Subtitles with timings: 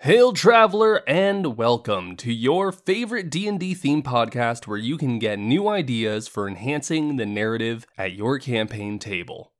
[0.00, 5.68] Hail traveler and welcome to your favorite D&D theme podcast where you can get new
[5.68, 9.54] ideas for enhancing the narrative at your campaign table.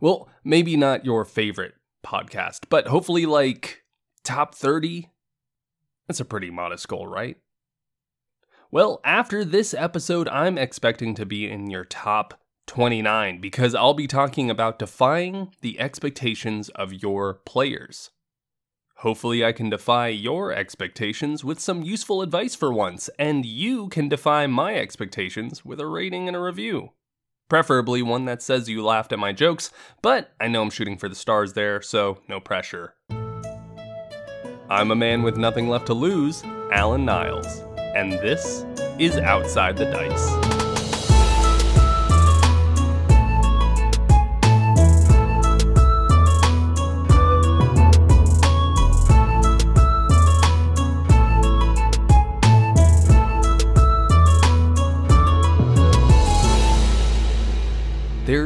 [0.00, 1.74] Well, maybe not your favorite
[2.04, 3.84] podcast, but hopefully like
[4.24, 5.10] top 30.
[6.08, 7.36] That's a pretty modest goal, right?
[8.70, 14.06] Well, after this episode, I'm expecting to be in your top 29 because I'll be
[14.06, 18.10] talking about defying the expectations of your players.
[18.98, 24.08] Hopefully, I can defy your expectations with some useful advice for once, and you can
[24.08, 26.90] defy my expectations with a rating and a review.
[27.48, 29.70] Preferably one that says you laughed at my jokes,
[30.00, 32.94] but I know I'm shooting for the stars there, so no pressure.
[34.70, 36.42] I'm a man with nothing left to lose,
[36.72, 37.60] Alan Niles,
[37.94, 38.64] and this
[38.98, 40.53] is Outside the Dice.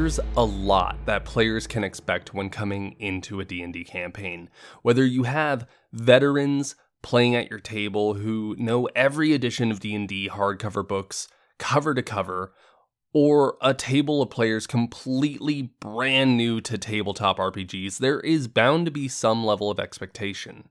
[0.08, 4.48] There's a lot that players can expect when coming into a D&D campaign.
[4.80, 10.88] Whether you have veterans playing at your table who know every edition of D&D hardcover
[10.88, 12.54] books cover to cover,
[13.12, 18.90] or a table of players completely brand new to tabletop RPGs, there is bound to
[18.90, 20.70] be some level of expectation.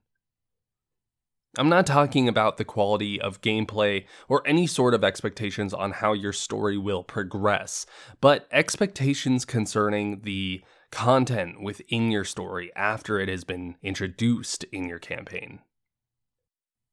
[1.58, 6.12] I'm not talking about the quality of gameplay or any sort of expectations on how
[6.12, 7.84] your story will progress,
[8.20, 15.00] but expectations concerning the content within your story after it has been introduced in your
[15.00, 15.58] campaign.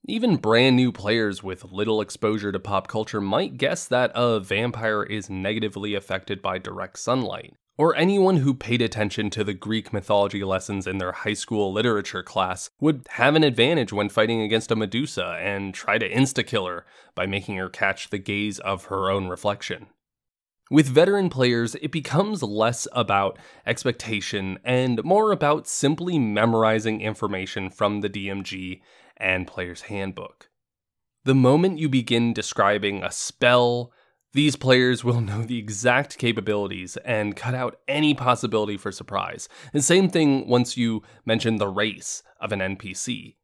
[0.07, 5.01] Even brand new players with little exposure to pop culture might guess that a vampire
[5.01, 10.43] is negatively affected by direct sunlight, or anyone who paid attention to the Greek mythology
[10.43, 14.75] lessons in their high school literature class would have an advantage when fighting against a
[14.75, 19.09] Medusa and try to insta kill her by making her catch the gaze of her
[19.09, 19.87] own reflection.
[20.69, 28.01] With veteran players, it becomes less about expectation and more about simply memorizing information from
[28.01, 28.81] the DMG
[29.17, 30.49] and player's handbook.
[31.23, 33.91] The moment you begin describing a spell,
[34.33, 39.49] these players will know the exact capabilities and cut out any possibility for surprise.
[39.73, 43.35] And same thing once you mention the race of an NPC.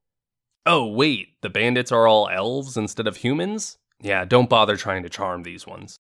[0.65, 3.77] Oh, wait, the bandits are all elves instead of humans?
[3.99, 5.97] Yeah, don't bother trying to charm these ones.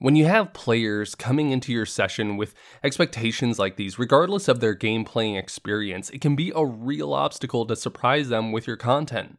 [0.00, 2.54] When you have players coming into your session with
[2.84, 7.66] expectations like these, regardless of their game playing experience, it can be a real obstacle
[7.66, 9.38] to surprise them with your content.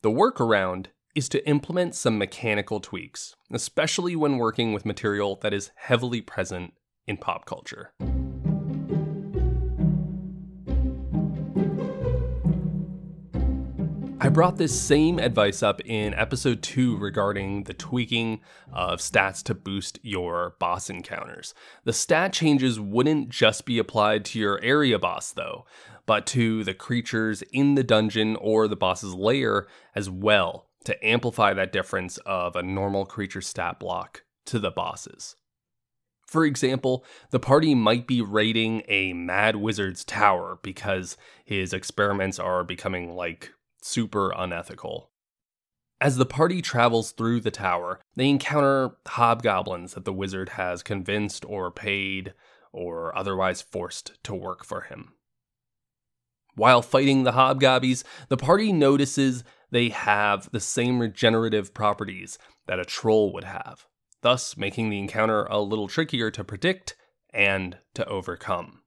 [0.00, 5.70] The workaround is to implement some mechanical tweaks, especially when working with material that is
[5.76, 6.72] heavily present
[7.06, 7.92] in pop culture.
[14.22, 19.54] I brought this same advice up in episode 2 regarding the tweaking of stats to
[19.54, 21.54] boost your boss encounters.
[21.84, 25.64] The stat changes wouldn't just be applied to your area boss, though,
[26.04, 31.54] but to the creatures in the dungeon or the boss's lair as well to amplify
[31.54, 35.36] that difference of a normal creature stat block to the bosses.
[36.26, 42.64] For example, the party might be raiding a mad wizard's tower because his experiments are
[42.64, 43.52] becoming like
[43.82, 45.10] super unethical.
[46.00, 51.44] As the party travels through the tower, they encounter hobgoblins that the wizard has convinced
[51.44, 52.32] or paid
[52.72, 55.12] or otherwise forced to work for him.
[56.54, 62.84] While fighting the hobgobbies, the party notices they have the same regenerative properties that a
[62.84, 63.86] troll would have,
[64.22, 66.96] thus making the encounter a little trickier to predict
[67.32, 68.79] and to overcome.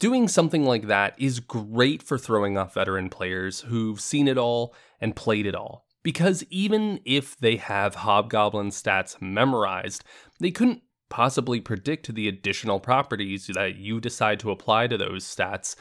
[0.00, 4.74] Doing something like that is great for throwing off veteran players who've seen it all
[5.00, 10.04] and played it all, because even if they have Hobgoblin stats memorized,
[10.40, 15.76] they couldn't possibly predict the additional properties that you decide to apply to those stats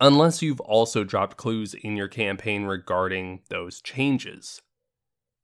[0.00, 4.62] unless you've also dropped clues in your campaign regarding those changes.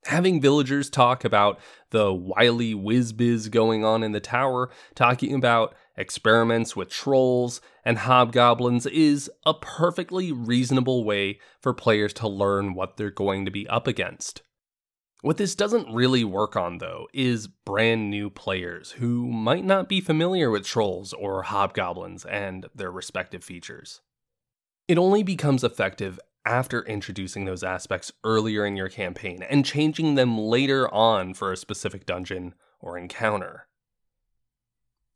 [0.05, 1.59] Having villagers talk about
[1.91, 3.13] the wily whiz
[3.49, 10.33] going on in the tower, talking about experiments with trolls and hobgoblins is a perfectly
[10.33, 14.43] reasonable way for players to learn what they're going to be up against.
[15.23, 20.03] What this doesn't really work on, though, is brand new players who might not be
[20.03, 24.03] familiar with trolls or hobgoblins and their respective features.
[24.87, 30.37] It only becomes effective after introducing those aspects earlier in your campaign and changing them
[30.37, 33.67] later on for a specific dungeon or encounter.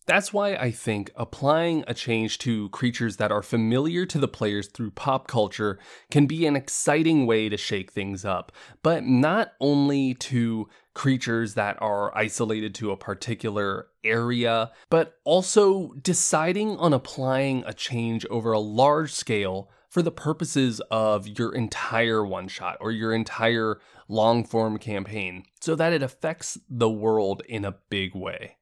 [0.09, 4.67] That's why I think applying a change to creatures that are familiar to the players
[4.69, 5.79] through pop culture
[6.11, 8.51] can be an exciting way to shake things up,
[8.83, 16.79] but not only to creatures that are isolated to a particular area, but also deciding
[16.79, 22.49] on applying a change over a large scale for the purposes of your entire one
[22.49, 23.79] shot or your entire
[24.09, 28.58] long form campaign so that it affects the world in a big way.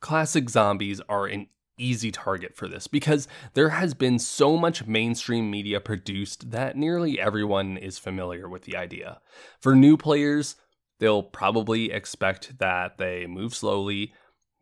[0.00, 1.48] Classic zombies are an
[1.78, 7.18] easy target for this because there has been so much mainstream media produced that nearly
[7.18, 9.20] everyone is familiar with the idea.
[9.60, 10.56] For new players,
[10.98, 14.12] they'll probably expect that they move slowly,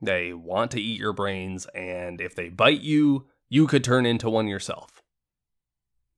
[0.01, 4.31] they want to eat your brains, and if they bite you, you could turn into
[4.31, 5.03] one yourself.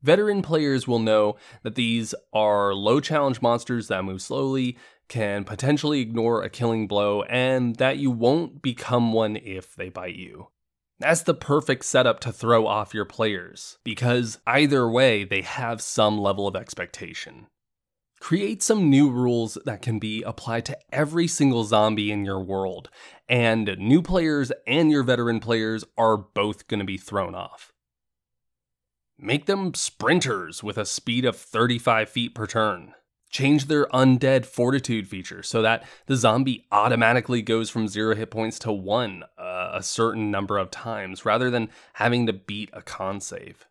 [0.03, 4.79] Veteran players will know that these are low challenge monsters that move slowly
[5.11, 10.17] can potentially ignore a killing blow, and that you won't become one if they bite
[10.17, 10.49] you.
[10.99, 16.19] That's the perfect setup to throw off your players, because either way, they have some
[16.19, 17.49] level of expectation.
[18.21, 22.91] Create some new rules that can be applied to every single zombie in your world,
[23.29, 27.73] and new players and your veteran players are both going to be thrown off.
[29.19, 32.95] Make them sprinters with a speed of 35 feet per turn
[33.31, 38.59] change their undead fortitude feature so that the zombie automatically goes from zero hit points
[38.59, 43.21] to one uh, a certain number of times rather than having to beat a con
[43.21, 43.67] save.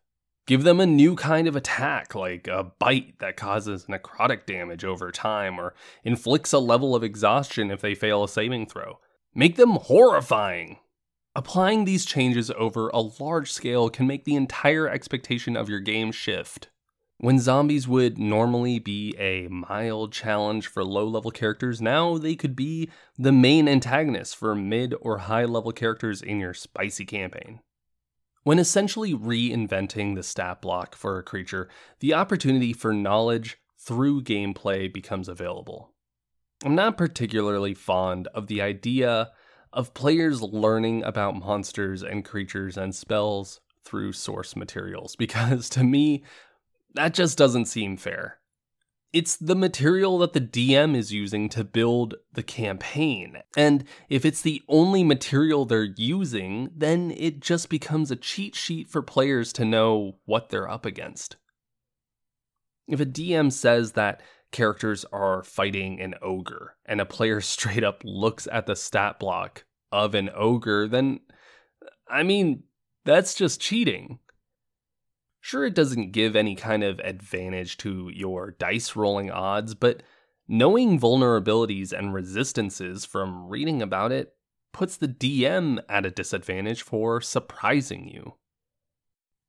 [0.46, 5.12] Give them a new kind of attack, like a bite that causes necrotic damage over
[5.12, 8.98] time or inflicts a level of exhaustion if they fail a saving throw.
[9.32, 10.78] Make them horrifying.
[11.36, 16.10] Applying these changes over a large scale can make the entire expectation of your game
[16.10, 16.68] shift.
[17.22, 22.56] When zombies would normally be a mild challenge for low level characters, now they could
[22.56, 22.88] be
[23.18, 27.60] the main antagonists for mid or high level characters in your spicy campaign.
[28.42, 31.68] When essentially reinventing the stat block for a creature,
[31.98, 35.90] the opportunity for knowledge through gameplay becomes available.
[36.64, 39.30] I'm not particularly fond of the idea
[39.74, 46.24] of players learning about monsters and creatures and spells through source materials because to me,
[46.94, 48.38] that just doesn't seem fair.
[49.12, 53.38] It's the material that the DM is using to build the campaign.
[53.56, 58.88] And if it's the only material they're using, then it just becomes a cheat sheet
[58.88, 61.36] for players to know what they're up against.
[62.86, 64.20] If a DM says that
[64.52, 69.64] characters are fighting an ogre and a player straight up looks at the stat block
[69.90, 71.20] of an ogre, then
[72.08, 72.64] I mean,
[73.04, 74.18] that's just cheating.
[75.40, 80.02] Sure, it doesn't give any kind of advantage to your dice rolling odds, but
[80.46, 84.34] knowing vulnerabilities and resistances from reading about it
[84.72, 88.34] puts the DM at a disadvantage for surprising you.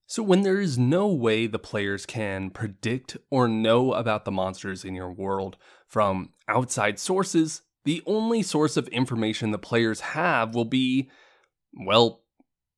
[0.07, 4.83] So, when there is no way the players can predict or know about the monsters
[4.83, 5.57] in your world
[5.87, 11.09] from outside sources, the only source of information the players have will be,
[11.73, 12.23] well,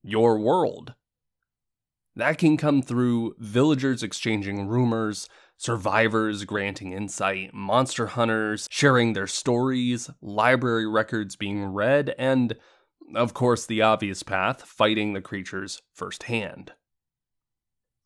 [0.03, 0.93] your world.
[2.15, 5.27] That can come through villagers exchanging rumors,
[5.57, 12.55] survivors granting insight, monster hunters sharing their stories, library records being read, and,
[13.15, 16.73] of course, the obvious path fighting the creatures firsthand.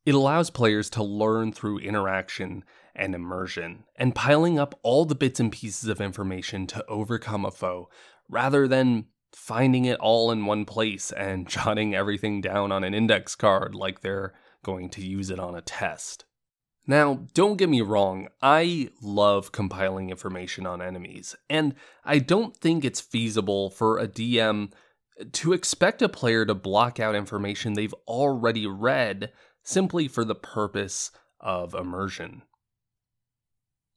[0.06, 2.63] It allows players to learn through interaction
[2.95, 7.52] and immersion, and piling up all the bits and pieces of information to overcome a
[7.52, 7.90] foe,
[8.30, 9.07] rather than
[9.38, 14.02] finding it all in one place and jotting everything down on an index card like
[14.02, 16.26] they're going to use it on a test.
[16.88, 22.84] Now, don't get me wrong, I love compiling information on enemies, and I don't think
[22.84, 24.72] it's feasible for a DM
[25.34, 29.32] to expect a player to block out information they've already read
[29.64, 32.42] simply for the purpose of immersion.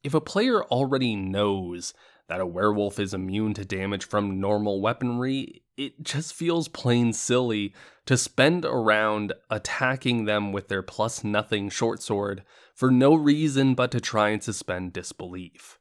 [0.03, 1.95] If a player already knows
[2.31, 7.75] that a werewolf is immune to damage from normal weaponry, it just feels plain silly
[8.07, 13.91] to spend around attacking them with their plus nothing short sword for no reason but
[13.91, 15.81] to try and suspend disbelief.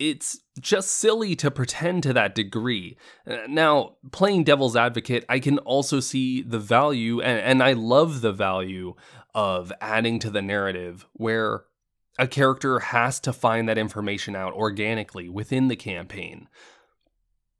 [0.00, 2.98] It's just silly to pretend to that degree.
[3.24, 8.20] Uh, now, playing devil's advocate, I can also see the value, and, and I love
[8.20, 8.94] the value
[9.32, 11.66] of adding to the narrative where
[12.18, 16.48] a character has to find that information out organically within the campaign.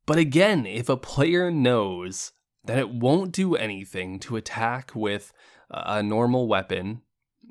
[0.05, 2.31] But again, if a player knows
[2.65, 5.33] that it won't do anything to attack with
[5.69, 7.01] a normal weapon,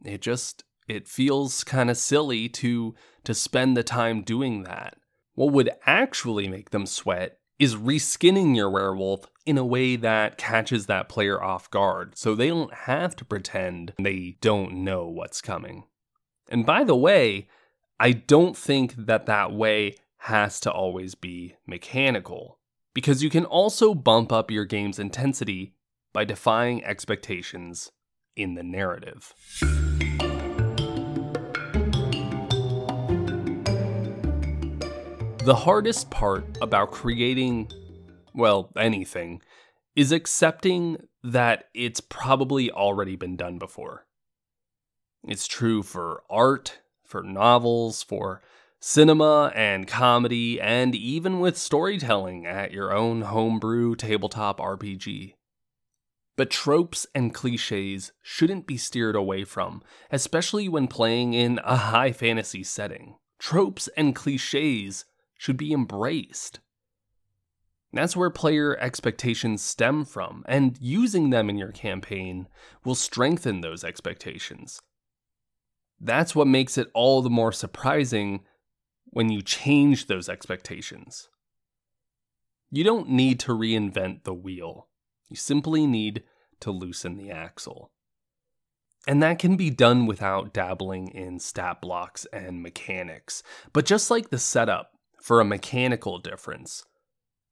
[0.05, 2.95] it just it feels kind of silly to
[3.25, 4.97] to spend the time doing that.
[5.35, 10.87] What would actually make them sweat is reskinning your werewolf in a way that catches
[10.87, 15.85] that player off guard so they don't have to pretend they don't know what's coming.
[16.49, 17.49] And by the way,
[17.99, 22.61] I don't think that that way has to always be mechanical,
[22.95, 25.75] because you can also bump up your game's intensity
[26.13, 27.91] by defying expectations
[28.37, 29.35] in the narrative.
[35.45, 37.73] The hardest part about creating,
[38.35, 39.43] well, anything,
[39.97, 44.06] is accepting that it's probably already been done before.
[45.27, 48.43] It's true for art, for novels, for
[48.79, 55.35] cinema and comedy, and even with storytelling at your own homebrew tabletop RPG.
[56.37, 62.13] But tropes and cliches shouldn't be steered away from, especially when playing in a high
[62.13, 63.17] fantasy setting.
[63.41, 65.07] Tropes and cliches
[65.37, 66.61] should be embraced.
[67.93, 72.47] That's where player expectations stem from, and using them in your campaign
[72.85, 74.81] will strengthen those expectations.
[76.01, 78.45] That's what makes it all the more surprising
[79.07, 81.29] when you change those expectations.
[82.71, 84.89] You don't need to reinvent the wheel,
[85.29, 86.25] you simply need
[86.61, 87.91] to loosen the axle.
[89.09, 93.43] And that can be done without dabbling in stat blocks and mechanics.
[93.73, 96.85] But just like the setup, for a mechanical difference.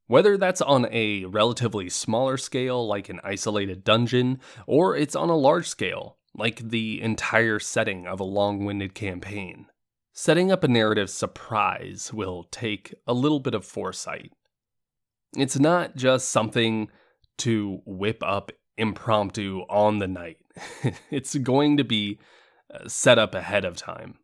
[0.07, 5.37] Whether that's on a relatively smaller scale, like an isolated dungeon, or it's on a
[5.37, 9.67] large scale, like the entire setting of a long winded campaign.
[10.12, 14.33] Setting up a narrative surprise will take a little bit of foresight.
[15.37, 16.88] It's not just something
[17.38, 20.38] to whip up impromptu on the night,
[21.11, 22.19] it's going to be
[22.73, 24.17] uh, set up ahead of time.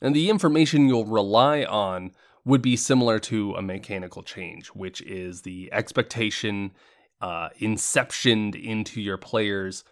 [0.00, 2.12] And the information you'll rely on
[2.44, 6.72] would be similar to a mechanical change, which is the expectation
[7.20, 9.84] uh, inceptioned into your players,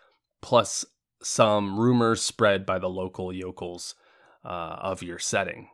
[0.46, 0.84] plus
[1.20, 3.96] some rumors spread by the local yokels
[4.44, 5.66] uh, of your setting.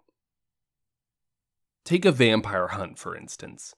[1.84, 3.74] Take a vampire hunt, for instance.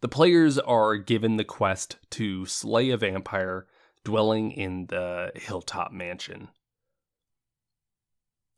[0.00, 3.66] The players are given the quest to slay a vampire
[4.02, 6.48] dwelling in the hilltop mansion.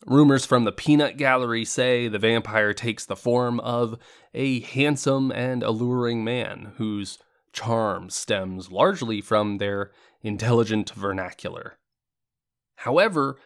[0.06, 3.99] Rumors from the peanut gallery say the vampire takes the form of
[4.32, 7.18] a handsome and alluring man whose
[7.56, 9.90] charm stems largely from their
[10.22, 11.78] intelligent vernacular.
[12.76, 13.38] However,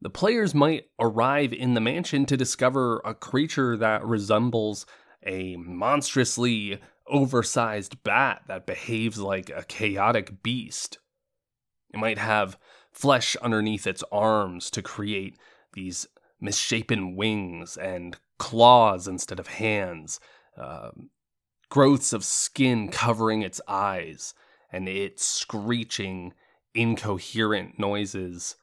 [0.00, 4.86] the players might arrive in the mansion to discover a creature that resembles
[5.26, 10.98] a monstrously oversized bat that behaves like a chaotic beast.
[11.92, 12.58] It might have
[12.92, 15.38] flesh underneath its arms to create
[15.72, 16.06] these
[16.40, 20.20] misshapen wings and claws instead of hands,
[20.56, 20.90] uh,
[21.68, 24.34] growths of skin covering its eyes,
[24.72, 26.32] and it screeching
[26.74, 28.56] incoherent noises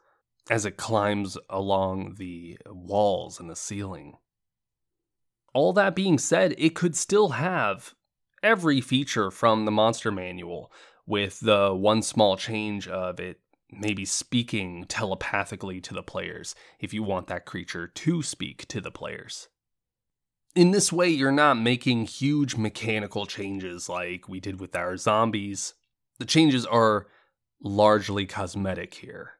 [0.49, 4.17] as it climbs along the walls and the ceiling.
[5.53, 7.93] All that being said, it could still have
[8.41, 10.71] every feature from the monster manual,
[11.05, 13.39] with the one small change of it
[13.71, 18.91] maybe speaking telepathically to the players if you want that creature to speak to the
[18.91, 19.47] players.
[20.55, 25.73] In this way, you're not making huge mechanical changes like we did with our zombies.
[26.19, 27.07] The changes are
[27.61, 29.31] largely cosmetic here.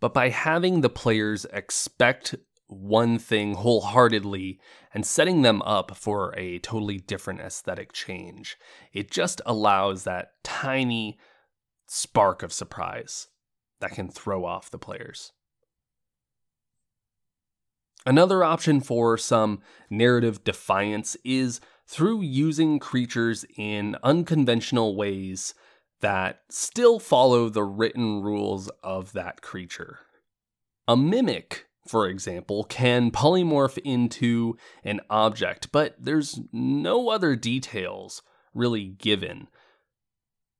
[0.00, 2.34] But by having the players expect
[2.66, 4.58] one thing wholeheartedly
[4.94, 8.56] and setting them up for a totally different aesthetic change,
[8.92, 11.18] it just allows that tiny
[11.86, 13.28] spark of surprise
[13.80, 15.32] that can throw off the players.
[18.08, 19.60] Another option for some
[19.90, 25.52] narrative defiance is through using creatures in unconventional ways
[26.00, 29.98] that still follow the written rules of that creature.
[30.86, 38.22] A mimic, for example, can polymorph into an object, but there's no other details
[38.54, 39.48] really given.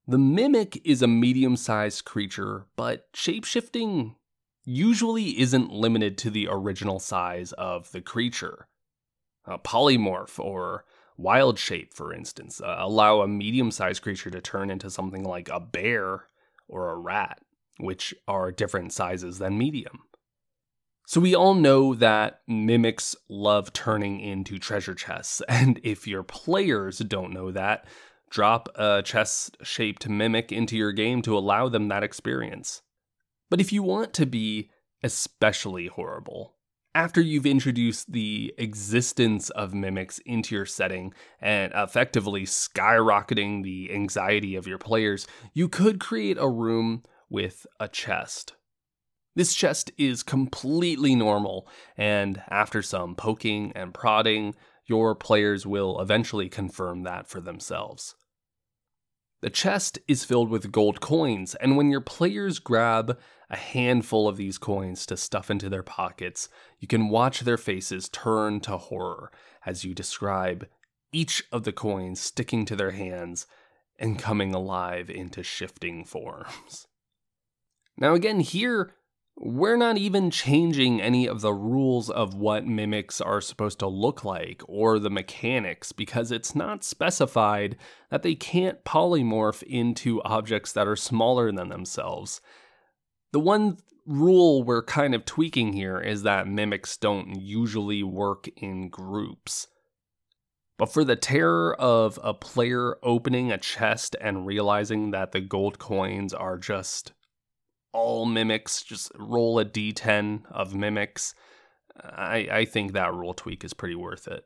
[0.06, 4.16] The mimic is a medium sized creature, but shapeshifting
[4.68, 8.68] usually isn't limited to the original size of the creature.
[9.46, 10.84] A polymorph or
[11.16, 15.48] wild shape, for instance, uh, allow a medium sized creature to turn into something like
[15.48, 16.24] a bear
[16.68, 17.40] or a rat,
[17.78, 20.00] which are different sizes than medium.
[21.06, 26.98] So, we all know that mimics love turning into treasure chests, and if your players
[26.98, 27.86] don't know that,
[28.30, 32.82] Drop a chest shaped mimic into your game to allow them that experience.
[33.50, 34.70] But if you want to be
[35.02, 36.54] especially horrible,
[36.94, 44.56] after you've introduced the existence of mimics into your setting and effectively skyrocketing the anxiety
[44.56, 48.54] of your players, you could create a room with a chest.
[49.36, 56.48] This chest is completely normal, and after some poking and prodding, your players will eventually
[56.48, 58.16] confirm that for themselves.
[59.40, 63.18] The chest is filled with gold coins, and when your players grab
[63.48, 66.48] a handful of these coins to stuff into their pockets,
[66.80, 69.30] you can watch their faces turn to horror
[69.64, 70.66] as you describe
[71.12, 73.46] each of the coins sticking to their hands
[73.98, 76.88] and coming alive into shifting forms.
[77.96, 78.94] Now, again, here
[79.40, 84.24] we're not even changing any of the rules of what mimics are supposed to look
[84.24, 87.76] like or the mechanics because it's not specified
[88.10, 92.40] that they can't polymorph into objects that are smaller than themselves.
[93.32, 98.88] The one rule we're kind of tweaking here is that mimics don't usually work in
[98.88, 99.68] groups.
[100.78, 105.78] But for the terror of a player opening a chest and realizing that the gold
[105.78, 107.12] coins are just
[107.98, 111.34] all mimics, just roll a d10 of mimics.
[112.00, 114.44] I, I think that rule tweak is pretty worth it.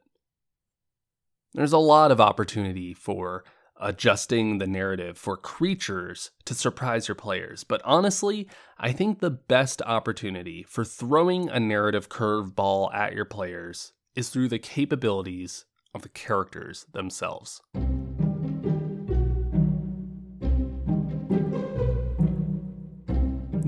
[1.53, 3.45] There's a lot of opportunity for
[3.79, 9.83] adjusting the narrative for creatures to surprise your players, but honestly, I think the best
[9.83, 16.09] opportunity for throwing a narrative curveball at your players is through the capabilities of the
[16.09, 17.61] characters themselves.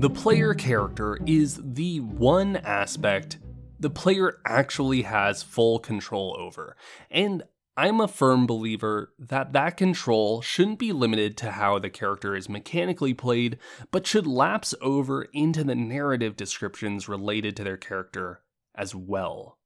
[0.05, 3.39] The player character is the one aspect
[3.79, 6.77] the player actually has full control over,
[7.09, 7.41] and
[7.75, 12.47] I'm a firm believer that that control shouldn't be limited to how the character is
[12.47, 13.57] mechanically played,
[13.89, 18.43] but should lapse over into the narrative descriptions related to their character
[18.75, 19.57] as well.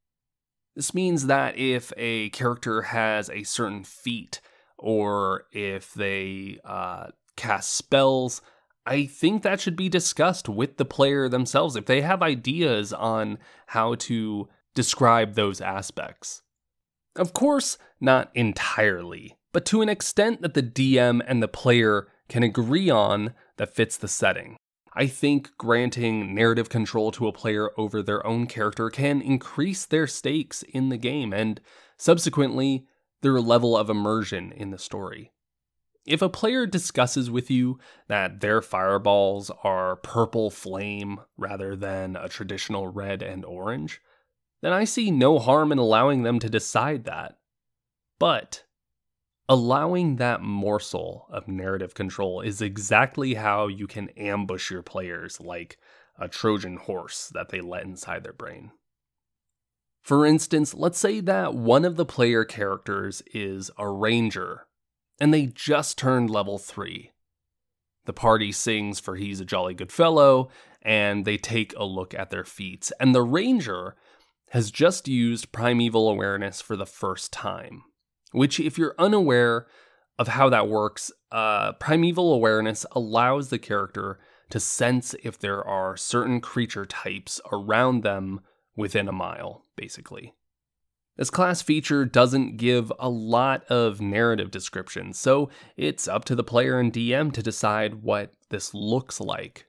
[0.74, 4.40] This means that if a character has a certain feat,
[4.78, 8.42] or if they uh, cast spells,
[8.90, 13.38] I think that should be discussed with the player themselves if they have ideas on
[13.68, 16.42] how to describe those aspects.
[17.16, 22.42] Of course, not entirely, but to an extent that the DM and the player can
[22.42, 24.58] agree on that fits the setting.
[24.96, 30.08] I think granting narrative control to a player over their own character can increase their
[30.08, 31.62] stakes in the game and
[31.98, 32.88] subsequently
[33.22, 35.32] their level of immersion in the story.
[36.06, 42.30] If a player discusses with you that their fireballs are purple flame rather than a
[42.30, 44.02] traditional red and orange,
[44.62, 47.38] then I see no harm in allowing them to decide that.
[48.20, 48.66] But
[49.48, 55.78] allowing that morsel of narrative control is exactly how you can ambush your players like
[56.18, 58.72] a Trojan horse that they let inside their brain.
[60.02, 64.66] For instance, let's say that one of the player characters is a ranger
[65.20, 67.12] and they just turned level 3.
[68.06, 70.50] The party sings for He's a Jolly Good Fellow,
[70.82, 72.92] and they take a look at their feats.
[73.00, 73.96] And the Ranger
[74.52, 77.84] has just used Primeval Awareness for the first time,
[78.32, 79.68] which, if you're unaware
[80.18, 85.96] of how that works, uh, Primeval Awareness allows the character to sense if there are
[85.96, 88.42] certain creature types around them
[88.76, 90.34] within a mile, basically.
[91.20, 96.46] This class feature doesn't give a lot of narrative description, so it's up to the
[96.46, 99.66] player and DM to decide what this looks like.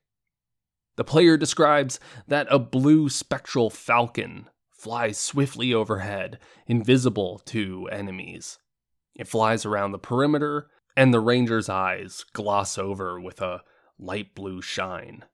[0.95, 8.61] The player describes that a blue spectral falcon flies swiftly overhead, invisible to enemies.
[9.17, 13.63] It flies around the perimeter, and the ranger's eyes gloss over with a
[13.99, 15.25] light blue shine.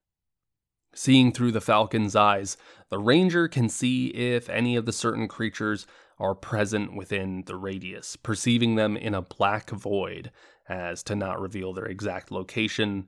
[0.94, 2.56] Seeing through the falcon's eyes,
[2.88, 5.86] the ranger can see if any of the certain creatures
[6.18, 10.30] are present within the radius, perceiving them in a black void
[10.68, 13.06] as to not reveal their exact location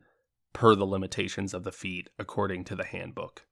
[0.52, 3.44] per the limitations of the feat according to the handbook.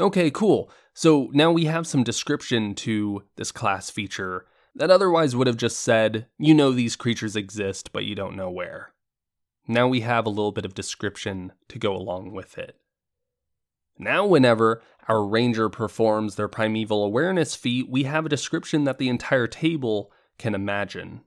[0.00, 0.70] Okay, cool.
[0.94, 5.80] So now we have some description to this class feature that otherwise would have just
[5.80, 8.92] said, you know these creatures exist, but you don't know where.
[9.66, 12.76] Now we have a little bit of description to go along with it.
[13.98, 19.08] Now, whenever our ranger performs their primeval awareness feat, we have a description that the
[19.08, 21.22] entire table can imagine.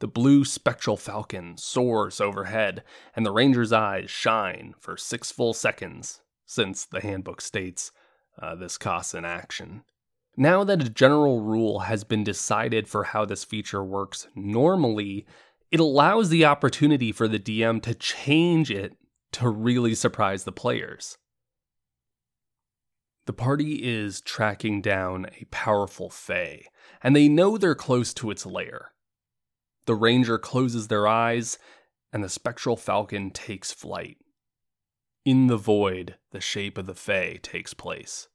[0.00, 2.82] The blue spectral falcon soars overhead,
[3.14, 7.92] and the ranger's eyes shine for six full seconds, since the handbook states
[8.40, 9.84] uh, this costs an action.
[10.36, 15.26] Now that a general rule has been decided for how this feature works normally,
[15.70, 18.96] it allows the opportunity for the DM to change it
[19.32, 21.16] to really surprise the players.
[23.26, 26.62] The party is tracking down a powerful Fae,
[27.02, 28.92] and they know they're close to its lair.
[29.86, 31.58] The ranger closes their eyes,
[32.12, 34.18] and the spectral falcon takes flight.
[35.24, 38.28] In the void, the shape of the Fae takes place.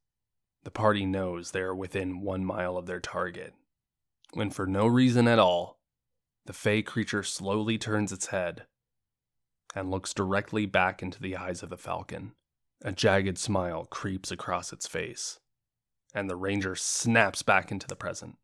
[0.63, 3.53] The party knows they are within one mile of their target,
[4.33, 5.79] when for no reason at all,
[6.45, 8.65] the Fae creature slowly turns its head
[9.73, 12.33] and looks directly back into the eyes of the falcon.
[12.83, 15.39] A jagged smile creeps across its face,
[16.13, 18.37] and the ranger snaps back into the present.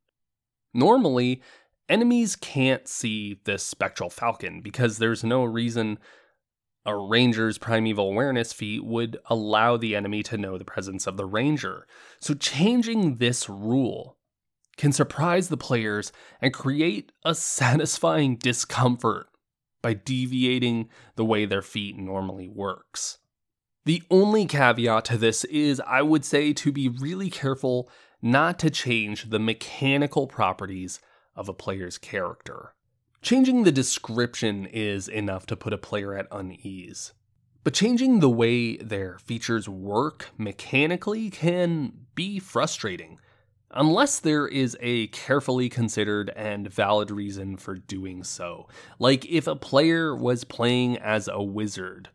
[0.73, 1.41] Normally,
[1.89, 5.97] enemies can't see this spectral falcon because there's no reason
[6.86, 11.26] a ranger's primeval awareness feat would allow the enemy to know the presence of the
[11.26, 11.86] ranger.
[12.19, 14.17] So, changing this rule
[14.78, 19.28] can surprise the players and create a satisfying discomfort
[19.82, 23.17] by deviating the way their feat normally works.
[23.88, 27.89] The only caveat to this is I would say to be really careful
[28.21, 31.00] not to change the mechanical properties
[31.38, 32.73] of a player's character.
[33.21, 37.13] Changing the description is enough to put a player at unease.
[37.63, 43.21] But changing the way their features work mechanically can be frustrating,
[43.71, 48.67] unless there is a carefully considered and valid reason for doing so.
[49.00, 52.10] Like if a player was playing as a wizard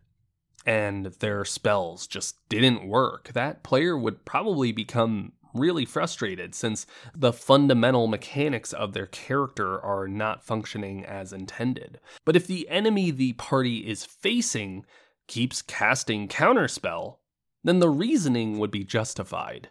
[0.65, 7.33] and their spells just didn't work, that player would probably become really frustrated since the
[7.33, 11.99] fundamental mechanics of their character are not functioning as intended.
[12.25, 14.85] But if the enemy the party is facing
[15.27, 17.17] keeps casting counterspell,
[17.63, 19.69] then the reasoning would be justified.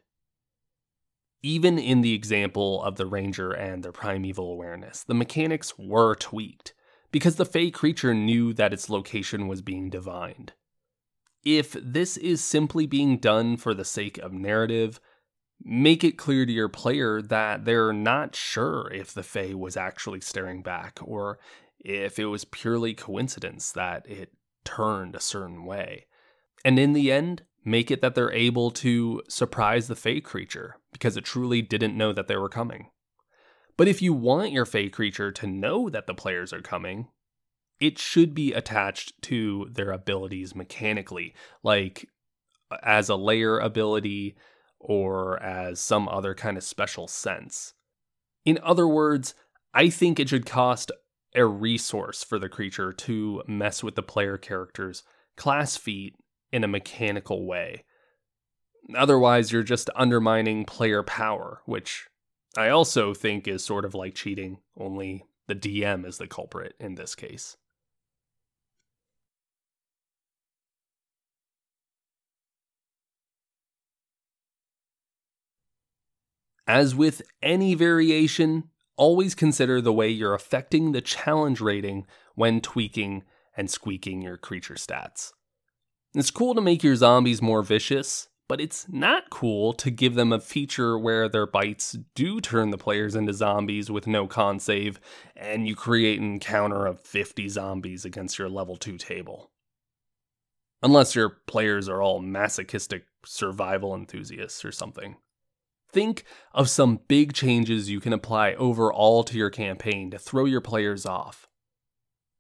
[1.42, 6.72] Even in the example of the ranger and their primeval awareness, the mechanics were tweaked
[7.11, 10.52] because the Fey creature knew that its location was being divined.
[11.44, 15.00] If this is simply being done for the sake of narrative,
[15.64, 20.20] make it clear to your player that they're not sure if the Fae was actually
[20.20, 21.38] staring back or
[21.81, 24.33] if it was purely coincidence that it
[24.64, 26.07] turned a certain way.
[26.64, 31.16] And in the end, make it that they're able to surprise the Fae creature because
[31.16, 32.90] it truly didn't know that they were coming.
[33.76, 37.09] But if you want your Fae creature to know that the players are coming,
[37.83, 42.09] it should be attached to their abilities mechanically, like
[42.71, 44.37] uh, as a lair ability,
[44.79, 47.75] or as some other kind of special sense.
[48.45, 49.35] In other words,
[49.75, 50.92] I think it should cost
[51.35, 55.03] a resource for the creature to mess with the player character's
[55.37, 56.14] class feat
[56.53, 57.85] in a mechanical way.
[58.95, 62.07] Otherwise, you're just undermining player power, which
[62.57, 66.95] I also think is sort of like cheating, only the DM is the culprit in
[66.95, 67.57] this case.
[76.66, 78.64] As with any variation,
[78.96, 83.25] always consider the way you're affecting the challenge rating when tweaking
[83.57, 85.33] and squeaking your creature stats.
[86.14, 90.33] It's cool to make your zombies more vicious, but it's not cool to give them
[90.33, 95.01] a feature where their bites do turn the players into zombies with no con save,
[95.35, 99.51] and you create an encounter of 50 zombies against your level 2 table.
[100.83, 105.16] Unless your players are all masochistic survival enthusiasts or something.
[105.92, 106.24] Think
[106.55, 111.05] of some big changes you can apply overall to your campaign to throw your players
[111.05, 111.48] off.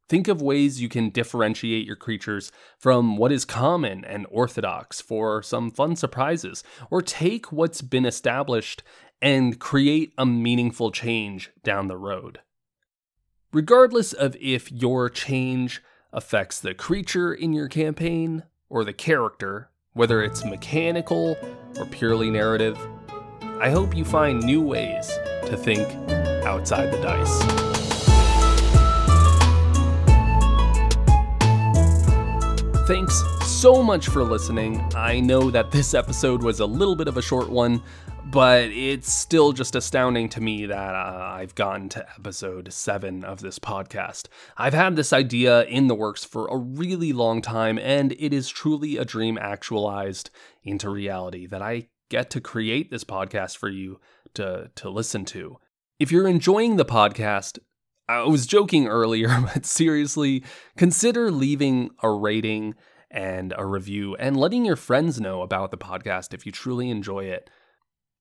[0.08, 5.42] Think of ways you can differentiate your creatures from what is common and orthodox for
[5.42, 8.82] some fun surprises, or take what's been established
[9.20, 12.40] and create a meaningful change down the road.
[13.52, 20.22] Regardless of if your change affects the creature in your campaign or the character, whether
[20.22, 21.36] it's mechanical
[21.78, 22.78] or purely narrative,
[23.62, 25.06] I hope you find new ways
[25.46, 25.88] to think
[26.44, 27.38] outside the dice.
[32.88, 34.84] Thanks so much for listening.
[34.96, 37.80] I know that this episode was a little bit of a short one,
[38.32, 43.42] but it's still just astounding to me that uh, I've gotten to episode seven of
[43.42, 44.26] this podcast.
[44.56, 48.48] I've had this idea in the works for a really long time, and it is
[48.48, 50.30] truly a dream actualized
[50.64, 53.98] into reality that I get to create this podcast for you
[54.34, 55.56] to to listen to.
[55.98, 57.58] If you're enjoying the podcast,
[58.06, 60.44] I was joking earlier, but seriously,
[60.76, 62.74] consider leaving a rating
[63.10, 67.24] and a review and letting your friends know about the podcast if you truly enjoy
[67.24, 67.48] it.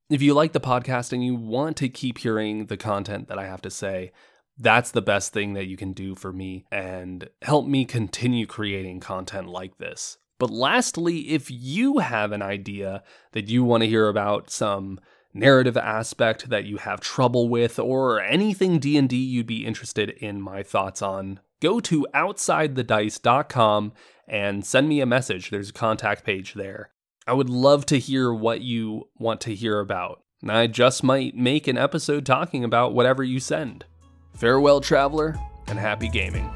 [0.09, 3.45] If you like the podcast and you want to keep hearing the content that I
[3.45, 4.11] have to say,
[4.57, 9.01] that's the best thing that you can do for me and help me continue creating
[9.01, 10.17] content like this.
[10.41, 14.99] But lastly, if you have an idea that you want to hear about some
[15.35, 20.63] narrative aspect that you have trouble with or anything D&D you'd be interested in my
[20.63, 23.93] thoughts on, go to outsidethedice.com
[24.27, 25.51] and send me a message.
[25.51, 26.89] There's a contact page there.
[27.27, 30.23] I would love to hear what you want to hear about.
[30.41, 33.85] And I just might make an episode talking about whatever you send.
[34.33, 36.49] Farewell, traveler, and happy gaming.